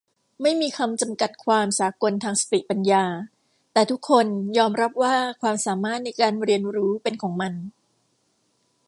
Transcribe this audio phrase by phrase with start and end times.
[0.41, 3.03] ไม่มีคำจำกัดความสากลทางสติปัญญา
[3.73, 4.27] แต่ทุกคน
[4.57, 7.53] ยอมรับว่าความสามารถในการเรียนรู้เป็นของมัน